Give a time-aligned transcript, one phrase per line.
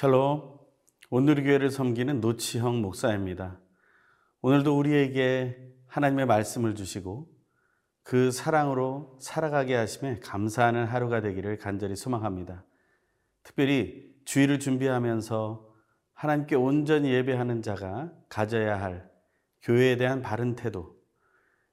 [0.00, 0.56] 샬롬.
[1.10, 3.58] 오늘 교회를 섬기는 노치형 목사입니다.
[4.42, 5.58] 오늘도 우리에게
[5.88, 7.28] 하나님의 말씀을 주시고
[8.04, 12.64] 그 사랑으로 살아가게 하심에 감사하는 하루가 되기를 간절히 소망합니다.
[13.42, 15.68] 특별히 주일을 준비하면서
[16.12, 19.10] 하나님께 온전히 예배하는 자가 가져야 할
[19.62, 20.94] 교회에 대한 바른 태도,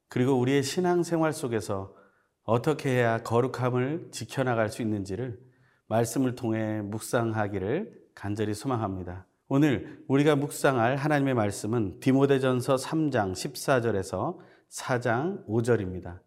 [0.08, 1.96] 그리고 우리의 신앙생활 속에서
[2.42, 5.40] 어떻게 해야 거룩함을 지켜나갈 수 있는지를
[5.86, 9.28] 말씀을 통해 묵상하기를 간절히 소망합니다.
[9.48, 14.38] 오늘 우리가 묵상할 하나님의 말씀은 디모데전서 3장 14절에서
[14.72, 16.20] 4장 5절입니다.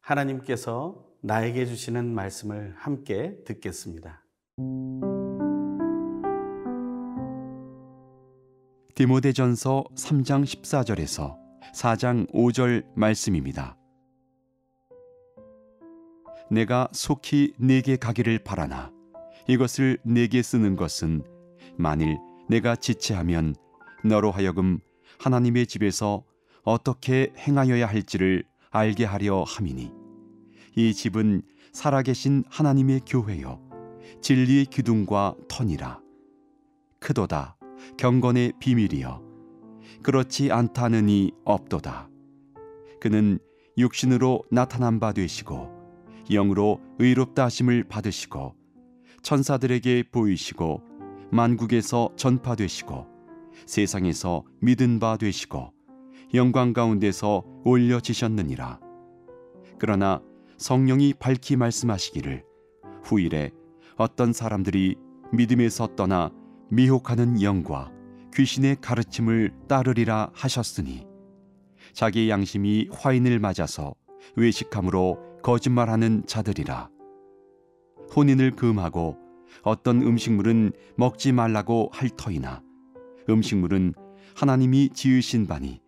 [0.00, 4.24] 하나님께서 나에게 주시는 말씀을 함께 듣겠습니다.
[8.94, 11.36] 디모데전서 3장 14절에서
[11.74, 13.76] 4장 5절 말씀입니다.
[16.50, 18.95] 내가 속히 네게 가기를 바라나
[19.48, 21.22] 이것을 내게 쓰는 것은
[21.76, 23.54] 만일 내가 지체하면
[24.04, 24.78] 너로 하여금
[25.18, 26.24] 하나님의 집에서
[26.62, 29.92] 어떻게 행하여야 할지를 알게 하려 함이니
[30.76, 33.66] 이 집은 살아계신 하나님의 교회요
[34.20, 36.00] 진리의 기둥과 터니라.
[36.98, 37.56] 크도다
[37.96, 39.22] 경건의 비밀이여.
[40.02, 42.08] 그렇지 않다느니 없도다.
[43.00, 43.38] 그는
[43.78, 45.70] 육신으로 나타난 바 되시고
[46.28, 48.55] 영으로 의롭다 하심을 받으시고
[49.26, 50.82] 천사들에게 보이시고
[51.32, 53.08] 만국에서 전파되시고
[53.66, 55.72] 세상에서 믿은 바 되시고
[56.34, 58.78] 영광 가운데서 올려지셨느니라.
[59.80, 60.22] 그러나
[60.58, 62.44] 성령이 밝히 말씀하시기를
[63.02, 63.50] 후일에
[63.96, 64.94] 어떤 사람들이
[65.32, 66.30] 믿음에서 떠나
[66.70, 67.90] 미혹하는 영과
[68.32, 71.04] 귀신의 가르침을 따르리라 하셨으니
[71.92, 73.92] 자기 양심이 화인을 맞아서
[74.36, 76.95] 외식함으로 거짓말하는 자들이라
[78.14, 79.16] 혼인을 금하고
[79.62, 82.62] 어떤 음식물은 먹지 말라고 할 터이나
[83.28, 83.94] 음식물은
[84.34, 85.80] 하나님이 지으신 바니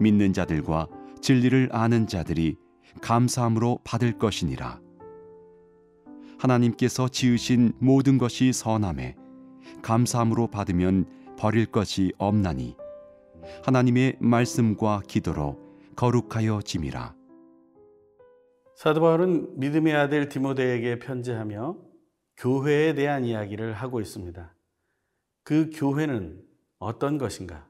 [0.00, 0.86] 믿는 자들과
[1.20, 2.56] 진리를 아는 자들이
[3.00, 4.80] 감사함으로 받을 것이니라.
[6.38, 9.16] 하나님께서 지으신 모든 것이 선함에
[9.82, 12.76] 감사함으로 받으면 버릴 것이 없나니
[13.64, 15.58] 하나님의 말씀과 기도로
[15.96, 17.17] 거룩하여 짐이라
[18.78, 21.76] 사도 바울은 믿음의 아들 디모데에게 편지하며
[22.36, 24.54] 교회에 대한 이야기를 하고 있습니다.
[25.42, 26.40] 그 교회는
[26.78, 27.68] 어떤 것인가?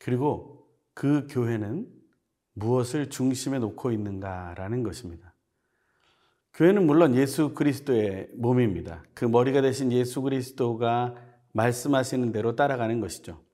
[0.00, 1.86] 그리고 그 교회는
[2.54, 5.34] 무엇을 중심에 놓고 있는가라는 것입니다.
[6.54, 9.04] 교회는 물론 예수 그리스도의 몸입니다.
[9.12, 11.16] 그 머리가 되신 예수 그리스도가
[11.52, 13.44] 말씀하시는 대로 따라가는 것이죠.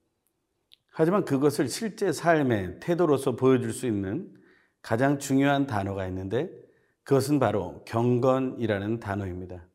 [0.93, 4.39] 하지만 그것을 실제 삶의 태도로서 보여줄 수 있는
[4.83, 6.51] 가장 중요한 단어가 있는데
[7.05, 9.67] 그것은 바로 경건이라는 단어입니다.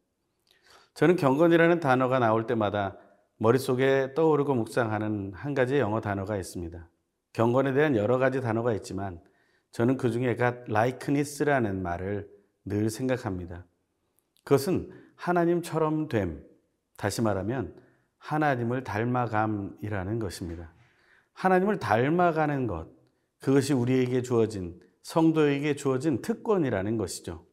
[0.94, 2.98] 저는 경건이라는 단어가 나올 때마다
[3.38, 6.90] 머릿속에 떠오르고 묵상하는 한 가지 영어 단어가 있습니다.
[7.34, 9.20] 경건에 대한 여러 가지 단어가 있지만
[9.72, 12.30] 저는 그 중에 God likeness라는 말을
[12.64, 13.66] 늘 생각합니다.
[14.46, 16.44] 그것은 하나님처럼 됨,
[16.96, 17.76] 다시 말하면
[18.18, 20.72] 하나님을 닮아감이라는 것입니다.
[21.34, 22.88] 하나님을 닮아가는 것,
[23.42, 27.46] 그것이 우리에게 주어진 성도에게 주어진 특권이라는 것이죠.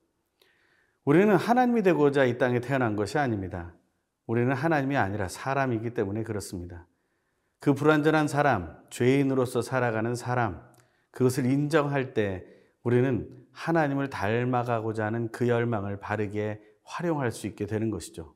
[1.04, 3.74] 우리는 하나님이 되고자 이 땅에 태어난 것이 아닙니다.
[4.26, 6.86] 우리는 하나님이 아니라 사람이기 때문에 그렇습니다.
[7.60, 10.62] 그 불완전한 사람, 죄인으로서 살아가는 사람,
[11.10, 12.46] 그것을 인정할 때
[12.84, 18.34] 우리는 하나님을 닮아가고자 하는 그 열망을 바르게 활용할 수 있게 되는 것이죠.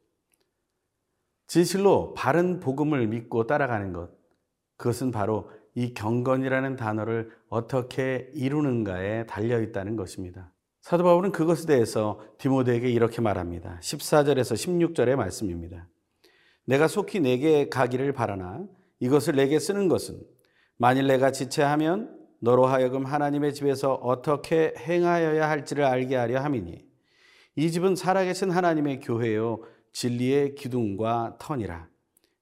[1.46, 4.10] 진실로 바른 복음을 믿고 따라가는 것,
[4.76, 10.52] 그것은 바로 이 경건이라는 단어를 어떻게 이루는가에 달려 있다는 것입니다.
[10.80, 13.78] 사도 바울은 그것에 대해서 디모데에게 이렇게 말합니다.
[13.82, 15.88] 14절에서 16절의 말씀입니다.
[16.64, 18.64] 내가 속히 내게 가기를 바라나
[19.00, 20.20] 이것을 내게 쓰는 것은
[20.76, 26.84] 만일 내가 지체하면 너로 하여금 하나님의 집에서 어떻게 행하여야 할지를 알게 하려 함이니
[27.56, 29.62] 이 집은 살아계신 하나님의 교회요
[29.92, 31.88] 진리의 기둥과 터니라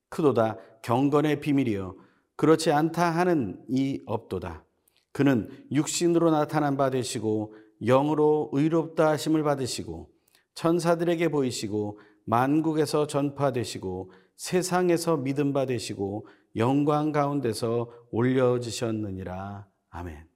[0.09, 1.97] 크도다 경건의 비밀이요
[2.37, 4.65] 그렇지 않다 하는 이 업도다
[5.13, 10.11] 그는 육신으로 나타난 바 되시고 영으로 의롭다 하심을 받으시고
[10.55, 16.27] 천사들에게 보이시고 만국에서 전파되시고 세상에서 믿음 받으시고
[16.57, 19.67] 영광 가운데서 올려지셨느니라.
[19.91, 20.27] 아멘.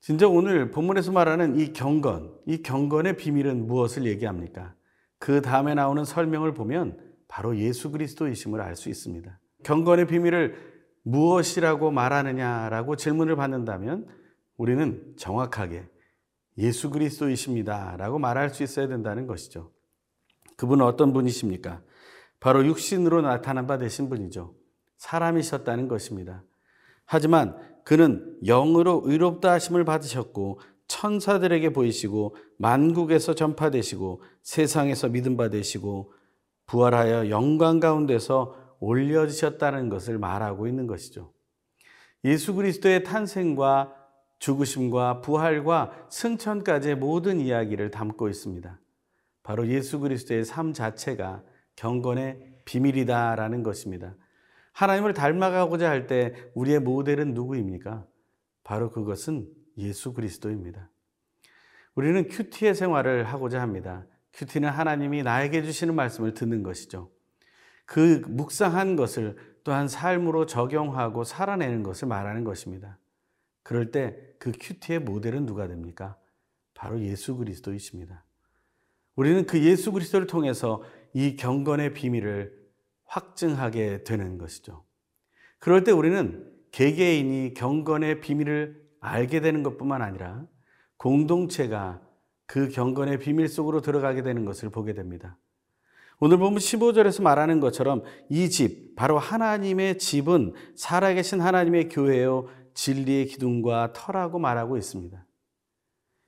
[0.00, 4.74] 진짜 오늘 본문에서 말하는 이 경건, 이 경건의 비밀은 무엇을 얘기합니까?
[5.18, 6.98] 그 다음에 나오는 설명을 보면
[7.28, 9.38] 바로 예수 그리스도이심을 알 수 있습니다.
[9.62, 10.70] 경건의 비밀을
[11.02, 14.06] 무엇이라고 말하느냐라고 질문을 받는다면
[14.56, 15.88] 우리는 정확하게
[16.58, 17.96] 예수 그리스도이십니다.
[17.96, 19.70] 라고 말할 수 있어야 된다는 것이죠.
[20.56, 21.80] 그분은 어떤 분이십니까?
[22.38, 24.54] 바로 육신으로 나타난 바 되신 분이죠.
[24.98, 26.44] 사람이셨다는 것입니다.
[27.06, 36.12] 하지만 그는 영으로 의롭다 하심을 받으셨고 천사들에게 보이시고 만국에서 전파되시고 세상에서 믿음 받으시고
[36.66, 41.32] 부활하여 영광 가운데서 올려지셨다는 것을 말하고 있는 것이죠.
[42.24, 43.94] 예수 그리스도의 탄생과
[44.38, 48.80] 죽으심과 부활과 승천까지의 모든 이야기를 담고 있습니다.
[49.42, 51.42] 바로 예수 그리스도의 삶 자체가
[51.76, 54.16] 경건의 비밀이다라는 것입니다.
[54.72, 58.06] 하나님을 닮아가고자 할 때 우리의 모델은 누구입니까?
[58.64, 60.90] 바로 그것은 예수 그리스도입니다.
[61.94, 64.06] 우리는 큐티의 생활을 하고자 합니다.
[64.32, 67.10] 큐티는 하나님이 나에게 주시는 말씀을 듣는 것이죠.
[67.90, 72.98] 그 묵상한 것을 또한 삶으로 적용하고 살아내는 것을 말하는 것입니다.
[73.62, 76.16] 그럴 때 그 큐티의 모델은 누가 됩니까?
[76.74, 78.24] 바로 예수 그리스도이십니다.
[79.14, 80.82] 우리는 그 예수 그리스도를 통해서
[81.12, 82.58] 이 경건의 비밀을
[83.04, 84.82] 확증하게 되는 것이죠.
[85.58, 90.46] 그럴 때 우리는 개개인이 경건의 비밀을 알게 되는 것뿐만 아니라
[90.96, 92.00] 공동체가
[92.46, 95.36] 그 경건의 비밀 속으로 들어가게 되는 것을 보게 됩니다.
[96.22, 103.94] 오늘 보면 15절에서 말하는 것처럼 이 집, 바로 하나님의 집은 살아계신 하나님의 교회요, 진리의 기둥과
[103.94, 105.26] 터라고 말하고 있습니다.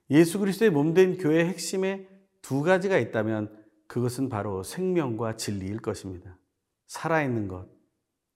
[0.09, 2.09] 예수 그리스도의 몸된 교회의 핵심에
[2.41, 3.55] 두 가지가 있다면
[3.87, 6.39] 그것은 바로 생명과 진리일 것입니다.
[6.87, 7.67] 살아있는 것,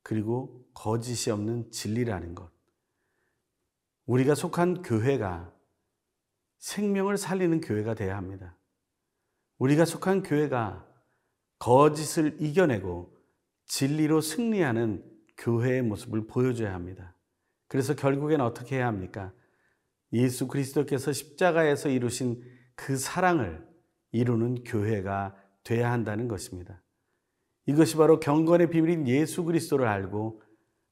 [0.03, 2.51] 그리고 거짓이 없는 진리라는 것.
[4.05, 5.51] 우리가 속한 교회가
[6.59, 8.55] 생명을 살리는 교회가 되어야 합니다.
[9.57, 10.87] 우리가 속한 교회가
[11.59, 13.15] 거짓을 이겨내고
[13.65, 15.03] 진리로 승리하는
[15.37, 17.15] 교회의 모습을 보여줘야 합니다.
[17.67, 19.33] 그래서 결국엔 어떻게 해야 합니까?
[20.13, 22.41] 예수 그리스도께서 십자가에서 이루신
[22.75, 23.67] 그 사랑을
[24.11, 26.81] 이루는 교회가 돼야 한다는 것입니다.
[27.65, 30.41] 이것이 바로 경건의 비밀인 예수 그리스도를 알고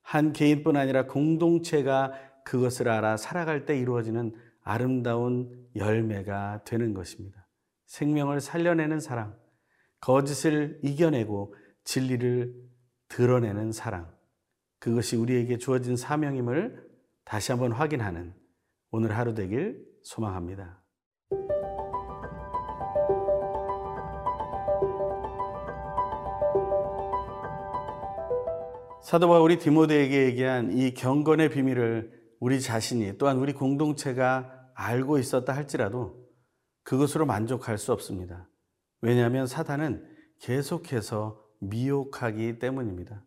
[0.01, 2.13] 한 개인뿐 아니라 공동체가
[2.43, 7.47] 그것을 알아 살아갈 때 이루어지는 아름다운 열매가 되는 것입니다.
[7.85, 9.35] 생명을 살려내는 사랑,
[9.99, 12.53] 거짓을 이겨내고 진리를
[13.07, 14.13] 드러내는 사랑.
[14.79, 16.87] 그것이 우리에게 주어진 사명임을
[17.23, 18.33] 다시 한번 확인하는
[18.91, 20.81] 오늘 하루 되길 소망합니다.
[29.01, 36.27] 사도 바울이 디모데에게 얘기한 이 경건의 비밀을 우리 자신이 또한 우리 공동체가 알고 있었다 할지라도
[36.83, 38.47] 그것으로 만족할 수 없습니다.
[39.05, 40.03] 왜냐하면 사탄은
[40.39, 43.23] 계속해서 미혹하기 때문입니다.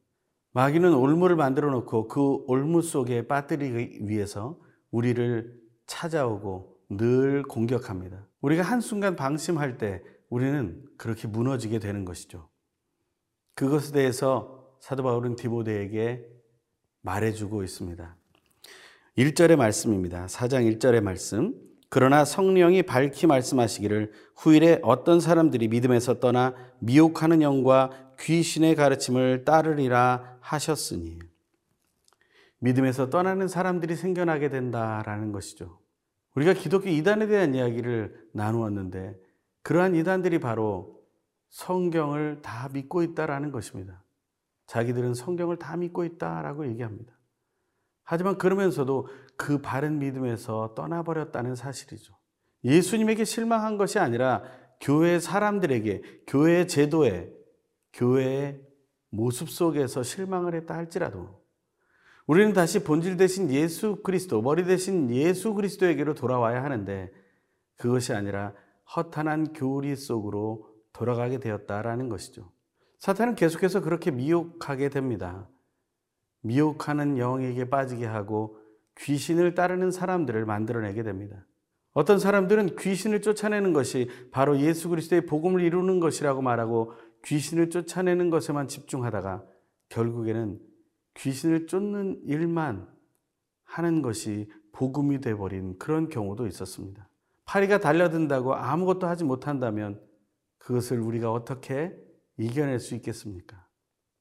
[0.50, 4.58] 마귀는 올무를 만들어 놓고 그 올무 속에 빠뜨리기 위해서
[4.90, 8.26] 우리를 찾아오고 늘 공격합니다.
[8.40, 12.48] 우리가 한순간 방심할 때 우리는 그렇게 무너지게 되는 것이죠.
[13.54, 16.26] 그것에 대해서 사도 바울은 디모데에게
[17.02, 18.16] 말해주고 있습니다.
[19.16, 20.26] 1절의 말씀입니다.
[20.26, 21.67] 4장 1절의 말씀.
[21.90, 27.90] 그러나 성령이 밝히 말씀하시기를 후일에 어떤 사람들이 믿음에서 떠나 미혹하는 영과
[28.20, 31.18] 귀신의 가르침을 따르리라 하셨으니
[32.60, 35.78] 믿음에서 떠나는 사람들이 생겨나게 된다라는 것이죠.
[36.34, 39.16] 우리가 기독교 이단에 대한 이야기를 나누었는데
[39.62, 40.98] 그러한 이단들이 바로
[41.50, 44.04] 성경을 다 믿고 있다라는 것입니다.
[44.66, 47.17] 자기들은 성경을 다 믿고 있다라고 얘기합니다.
[48.10, 52.14] 하지만 그러면서도 그 바른 믿음에서 떠나버렸다는 사실이죠.
[52.64, 54.44] 예수님에게 실망한 것이 아니라
[54.80, 57.30] 교회 사람들에게, 교회 제도에,
[57.92, 58.62] 교회의
[59.10, 61.44] 모습 속에서 실망을 했다 할지라도
[62.26, 67.12] 우리는 다시 본질 대신 예수 그리스도, 머리 대신 예수 그리스도에게로 돌아와야 하는데
[67.76, 68.54] 그것이 아니라
[68.96, 72.50] 허탄한 교리 속으로 돌아가게 되었다라는 것이죠.
[73.00, 75.46] 사탄은 계속해서 그렇게 미혹하게 됩니다.
[76.42, 78.58] 미혹하는 영에게 빠지게 하고
[78.98, 81.46] 귀신을 따르는 사람들을 만들어내게 됩니다.
[81.92, 86.92] 어떤 사람들은 귀신을 쫓아내는 것이 바로 예수 그리스도의 복음을 이루는 것이라고 말하고
[87.24, 89.44] 귀신을 쫓아내는 것에만 집중하다가
[89.88, 90.60] 결국에는
[91.14, 92.88] 귀신을 쫓는 일만
[93.64, 97.08] 하는 것이 복음이 돼버린 그런 경우도 있었습니다.
[97.44, 100.00] 파리가 달려든다고 아무것도 하지 못한다면
[100.58, 101.96] 그것을 우리가 어떻게
[102.36, 103.66] 이겨낼 수 있겠습니까?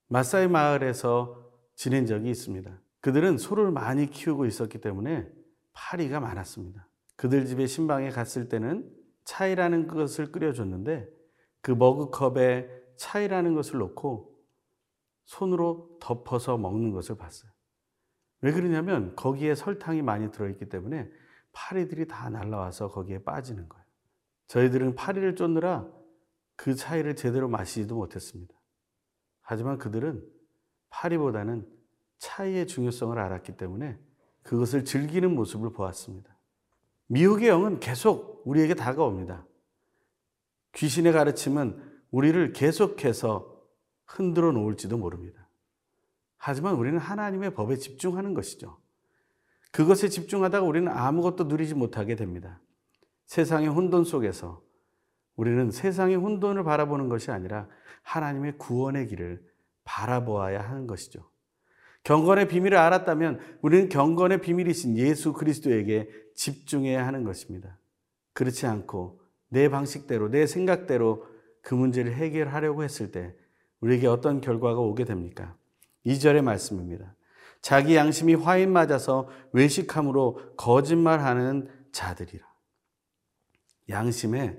[0.07, 1.46] 마사이 마을에서
[1.77, 2.81] 지낸 적이 있습니다.
[3.01, 5.31] 그들은 소를 많이 키우고 있었기 때문에
[5.74, 6.89] 파리가 많았습니다.
[7.15, 8.91] 그들 집에 신방에 갔을 때는
[9.25, 11.07] 차이라는 것을 끓여줬는데
[11.62, 12.67] 그 머그컵에
[12.98, 14.36] 차이라는 것을 넣고
[15.25, 17.51] 손으로 덮어서 먹는 것을 봤어요.
[18.41, 21.10] 왜 그러냐면 거기에 설탕이 많이 들어있기 때문에
[21.51, 23.86] 파리들이 다 날라와서 거기에 빠지는 거예요.
[24.48, 25.88] 저희들은 파리를 쫓느라
[26.55, 28.55] 그 차이를 제대로 마시지도 못했습니다.
[29.41, 30.37] 하지만 그들은
[30.89, 31.67] 파리보다는
[32.17, 33.98] 차이의 중요성을 알았기 때문에
[34.44, 36.36] 그것을 즐기는 모습을 보았습니다.
[37.08, 39.46] 미혹의 영은 계속 우리에게 다가옵니다.
[40.74, 43.58] 귀신의 가르침은 우리를 계속해서
[44.06, 45.48] 흔들어 놓을지도 모릅니다.
[46.38, 48.77] 하지만 우리는 하나님의 법에 집중하는 것이죠.
[49.72, 52.62] 그것에 집중하다가 우리는 아무것도 누리지 못하게 됩니다.
[53.25, 54.63] 세상의 혼돈 속에서
[55.36, 57.67] 우리는 세상의 혼돈을 바라보는 것이 아니라
[58.01, 59.46] 하나님의 구원의 길을
[59.88, 61.29] 바라보아야 하는 것이죠.
[62.03, 67.79] 경건의 비밀을 알았다면 우리는 경건의 비밀이신 예수 그리스도에게 집중해야 하는 것입니다.
[68.34, 71.25] 그렇지 않고 내 방식대로, 내 생각대로
[71.62, 73.34] 그 문제를 해결하려고 했을 때
[73.79, 75.56] 우리에게 어떤 결과가 오게 됩니까?
[76.06, 77.15] 2절의 말씀입니다.
[77.62, 82.46] 자기 양심이 화인 맞아서 외식함으로 거짓말하는 자들이라.
[83.89, 84.58] 양심에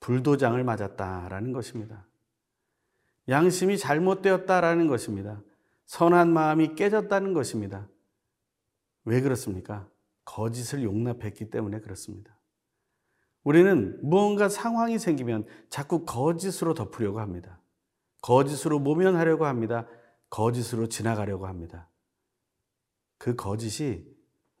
[0.00, 2.06] 불도장을 맞았다라는 것입니다.
[3.28, 5.42] 양심이 잘못되었다라는 것입니다.
[5.86, 7.88] 선한 마음이 깨졌다는 것입니다.
[9.04, 9.88] 왜 그렇습니까?
[10.24, 12.36] 거짓을 용납했기 때문에 그렇습니다.
[13.42, 17.60] 우리는 무언가 상황이 생기면 자꾸 거짓으로 덮으려고 합니다.
[18.22, 19.86] 거짓으로 모면하려고 합니다.
[20.28, 21.88] 거짓으로 지나가려고 합니다.
[23.18, 24.04] 그 거짓이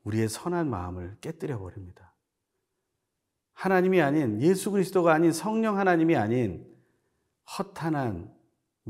[0.04, 2.14] 우리의 선한 마음을 깨뜨려 버립니다.
[3.52, 6.66] 하나님이 아닌 예수 그리스도가 아닌 성령 하나님이 아닌
[7.58, 8.34] 허탄한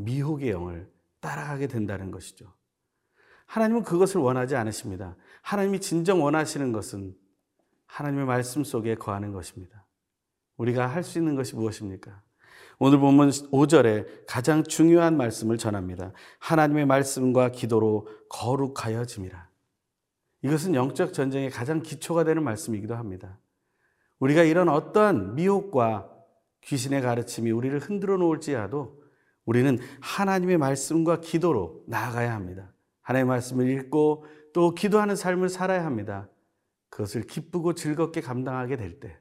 [0.04, 0.90] 미혹의 영을
[1.20, 2.52] 따라가게 된다는 것이죠.
[3.46, 5.16] 하나님은 그것을 원하지 않으십니다.
[5.42, 7.14] 하나님이 진정 원하시는 것은
[7.86, 9.86] 하나님의 말씀 속에 거하는 것입니다.
[10.56, 12.22] 우리가 할 수 있는 것이 무엇입니까?
[12.78, 16.12] 오늘 보면 5절에 가장 중요한 말씀을 전합니다.
[16.38, 19.48] 하나님의 말씀과 기도로 거룩하여짐이라.
[20.42, 23.38] 이것은 영적 전쟁의 가장 기초가 되는 말씀이기도 합니다.
[24.18, 26.10] 우리가 이런 어떠한 미혹과
[26.62, 28.99] 귀신의 가르침이 우리를 흔들어 놓을지라도
[29.50, 32.72] 우리는 하나님의 말씀과 기도로 나아가야 합니다.
[33.02, 36.28] 하나님의 말씀을 읽고 또 기도하는 삶을 살아야 합니다.
[36.88, 39.18] 그것을 기쁘고 즐겁게 감당하게 될 때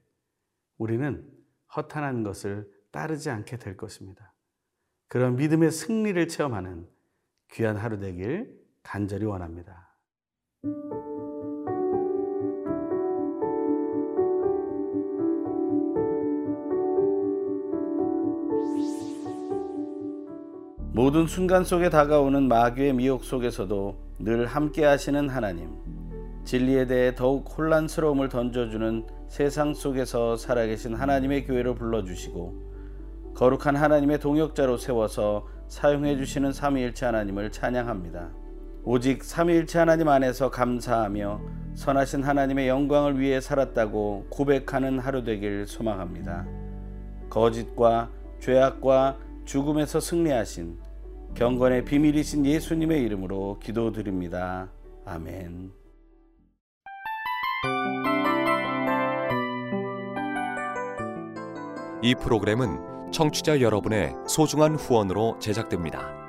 [0.77, 1.27] 우리는
[1.75, 4.35] 허탄한 것을 따르지 않게 될 것입니다.
[5.07, 6.87] 그런 믿음의 승리를 체험하는
[7.53, 9.97] 귀한 하루 되길 간절히 원합니다.
[20.91, 25.69] 모든 순간 속에 다가오는 마귀의 미혹 속에서도 늘 함께 하시는 하나님.
[26.45, 35.47] 진리에 대해 더욱 혼란스러움을 던져주는 세상 속에서 살아계신 하나님의 교회를 불러주시고 거룩한 하나님의 동역자로 세워서
[35.67, 38.31] 사용해 주시는 삼위일체 하나님을 찬양합니다.
[38.83, 41.39] 오직 삼위일체 하나님 안에서 감사하며
[41.75, 46.47] 선하신 하나님의 영광을 위해 살았다고 고백하는 하루 되길 소망합니다.
[47.29, 50.77] 거짓과 죄악과 죽음에서 승리하신
[51.33, 54.69] 경건의 비밀이신 예수님의 이름으로 기도드립니다.
[55.05, 55.71] 아멘.
[62.03, 66.28] 이 프로그램은 청취자 여러분의 소중한 후원으로 제작됩니다.